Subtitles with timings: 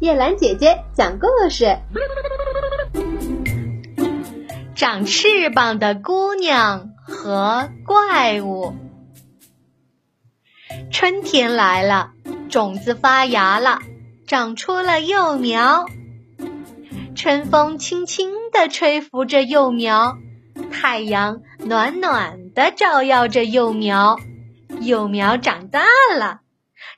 [0.00, 1.76] 叶兰姐姐讲故事：
[4.76, 8.76] 长翅膀的姑娘和怪物。
[10.92, 12.12] 春天来了，
[12.48, 13.80] 种子发芽了，
[14.28, 15.86] 长出了幼苗。
[17.16, 20.16] 春风轻轻地吹拂着幼苗，
[20.70, 24.20] 太阳暖暖地照耀着幼苗，
[24.80, 25.80] 幼苗长大
[26.16, 26.38] 了。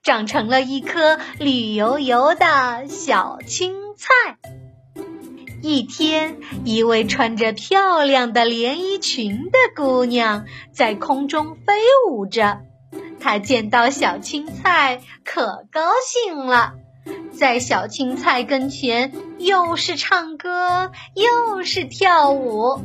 [0.03, 4.39] 长成了一颗绿油油的小青菜。
[5.63, 12.61] 一天，一位穿着漂亮的连衣裙的姑娘在空中飞舞着。
[13.21, 16.73] 她见到小青菜，可高兴了，
[17.33, 22.81] 在小青菜跟前又是唱歌又是跳舞。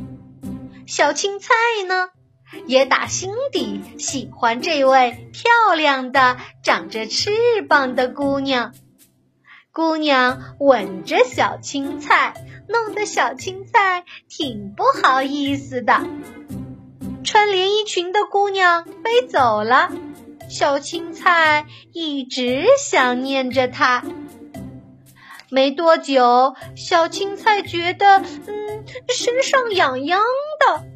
[0.86, 1.54] 小青菜
[1.88, 2.10] 呢？
[2.66, 7.30] 也打心底喜欢这位漂亮的、长着翅
[7.68, 8.72] 膀的姑娘。
[9.72, 12.34] 姑娘吻着小青菜，
[12.68, 16.06] 弄得小青菜挺不好意思的。
[17.24, 19.92] 穿连衣裙的姑娘飞走了，
[20.48, 24.02] 小青菜一直想念着她。
[25.50, 30.20] 没多久，小青菜觉得，嗯，身上痒痒
[30.60, 30.95] 的。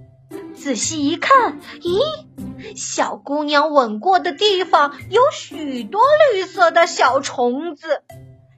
[0.62, 8.02] 仔细一看，咦，小姑娘吻过的地方有许多绿色的小虫子，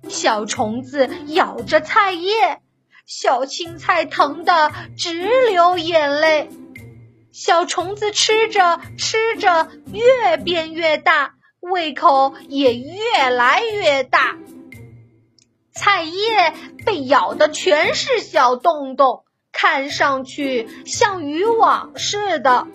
[0.09, 2.61] 小虫子咬着菜叶，
[3.07, 5.15] 小青菜疼得直
[5.49, 6.51] 流眼泪。
[7.31, 14.37] 小虫子吃着吃着越变越大，胃口也越来越大，
[15.73, 16.53] 菜叶
[16.85, 19.23] 被咬的全是小洞洞。
[19.53, 22.67] 看上去像渔网似的。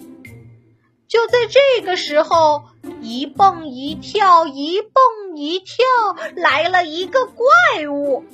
[1.08, 2.66] 就在这个时候，
[3.02, 5.86] 一蹦一跳，一蹦一跳，
[6.36, 8.26] 来了一个怪物。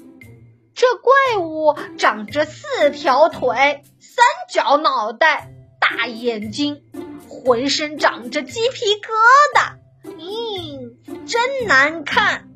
[0.76, 6.82] 这怪物长着四条腿、三角脑袋、大眼睛，
[7.30, 9.12] 浑身长着鸡皮疙
[9.56, 12.50] 瘩，嗯，真难看。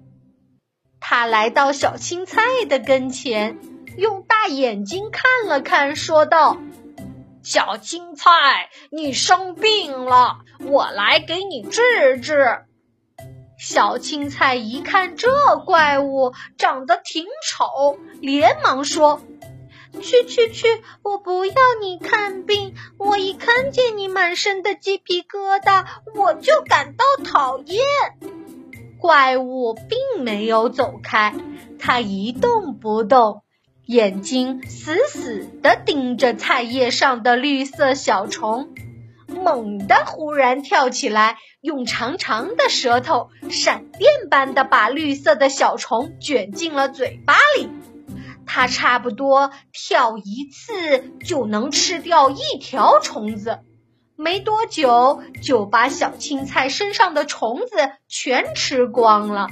[1.00, 3.60] 他来到小青菜的跟前。
[3.98, 6.58] 用大眼睛看了看，说道
[7.44, 12.60] ：“小青菜，你生病了，我来给你治治。”
[13.60, 19.20] 小青菜一看这怪物长得挺丑，连忙说
[20.00, 20.68] ：“去去去，
[21.02, 27.84] 我不要你看病，我一看见你满身的鸡皮疙瘩，我就感到讨厌。”
[29.02, 31.34] 怪物并没有走开，
[31.80, 33.42] 它一动不动。
[33.88, 38.68] 眼睛死死地盯着菜叶上的绿色小虫，
[39.30, 47.70] 猛地忽然跳起来，用长长的舌头闪电般地把绿色的小虫卷进了嘴巴里。
[48.46, 53.60] 它差不多跳一次就能吃掉一条虫子，
[54.18, 59.48] 没多久就把小青菜身上的虫子全吃光了。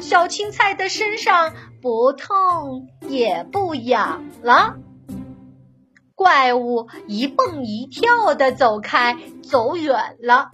[0.00, 1.52] 小青菜的身上。
[1.80, 4.78] 不痛也不痒了。
[6.16, 9.16] 怪物一蹦一跳的走开，
[9.48, 10.50] 走远了。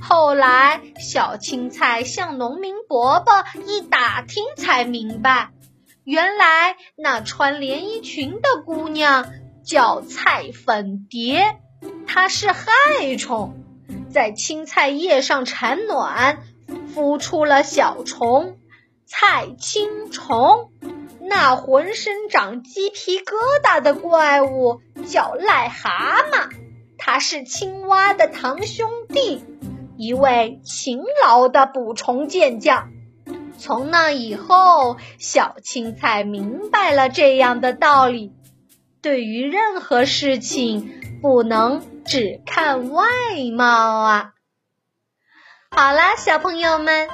[0.00, 5.50] 后来，小青菜向农民伯伯一打听，才明白，
[6.02, 9.30] 原来那穿连衣裙的姑娘
[9.64, 11.60] 叫菜粉蝶，
[12.08, 13.54] 她是害虫，
[14.10, 16.40] 在青菜叶上产卵，
[16.92, 18.58] 孵出了小虫。
[19.06, 20.72] 菜青虫，
[21.20, 26.50] 那浑身长鸡皮疙瘩的怪物叫癞蛤蟆，
[26.98, 29.44] 它是青蛙的堂兄弟，
[29.96, 32.90] 一位勤劳的捕虫健将。
[33.58, 38.32] 从那以后，小青菜明白了这样的道理：
[39.00, 43.06] 对于任何事情，不能只看外
[43.56, 43.64] 貌
[44.00, 44.32] 啊！
[45.70, 47.08] 好啦，小朋友们。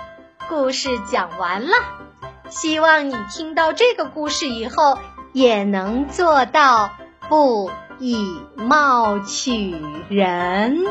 [0.54, 1.72] 故事讲完了，
[2.50, 4.98] 希望你听到这个故事以后
[5.32, 6.90] 也能做到
[7.30, 8.18] 不以
[8.54, 9.74] 貌取
[10.10, 10.84] 人。